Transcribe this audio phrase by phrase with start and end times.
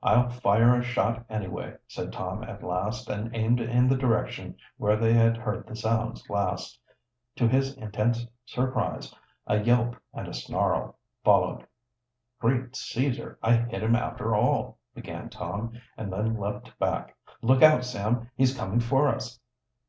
[0.00, 4.94] "I'll fire a shot, anyway," said Tom at last, and aimed in the direction where
[4.96, 6.78] they had heard the sounds last.
[7.34, 9.12] To his intense surprise
[9.48, 11.66] a yelp and a snarl followed.
[12.38, 13.40] "Great Caesar!
[13.42, 17.16] I hit him after all," began Tom, and then leaped back.
[17.42, 19.40] "Look out, Sam, he's coming for us!"